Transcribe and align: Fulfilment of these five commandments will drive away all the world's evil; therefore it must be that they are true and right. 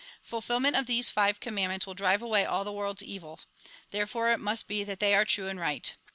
Fulfilment 0.23 0.75
of 0.75 0.87
these 0.87 1.11
five 1.11 1.39
commandments 1.39 1.85
will 1.85 1.93
drive 1.93 2.23
away 2.23 2.43
all 2.43 2.63
the 2.63 2.71
world's 2.71 3.03
evil; 3.03 3.39
therefore 3.91 4.31
it 4.31 4.39
must 4.39 4.67
be 4.67 4.83
that 4.83 4.99
they 4.99 5.13
are 5.13 5.25
true 5.25 5.47
and 5.47 5.59
right. 5.59 5.93